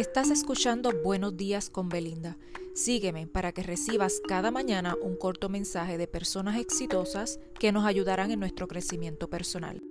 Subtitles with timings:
[0.00, 2.38] Estás escuchando Buenos días con Belinda.
[2.74, 8.30] Sígueme para que recibas cada mañana un corto mensaje de personas exitosas que nos ayudarán
[8.30, 9.82] en nuestro crecimiento personal.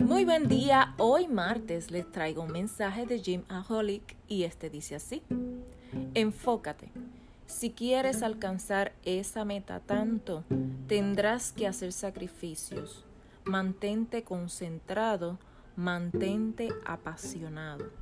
[0.00, 4.96] Muy buen día, hoy martes les traigo un mensaje de Jim Aholic y este dice
[4.96, 5.22] así,
[6.14, 6.90] enfócate.
[7.52, 10.42] Si quieres alcanzar esa meta tanto,
[10.88, 13.04] tendrás que hacer sacrificios.
[13.44, 15.38] Mantente concentrado,
[15.76, 18.01] mantente apasionado.